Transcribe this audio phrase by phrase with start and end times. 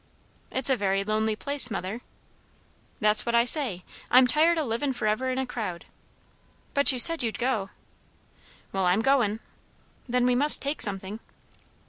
[0.49, 2.01] "It's a very lonely place, mother."
[2.99, 3.83] "That's what I say.
[4.09, 5.85] I'm tired o' livin' for ever in a crowd."
[6.73, 7.69] "But you said you'd go?"
[8.71, 9.41] "Well, I'm goin'!"
[10.09, 11.19] "Then we must take something."